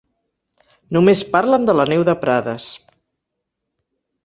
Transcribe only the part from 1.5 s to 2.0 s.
de la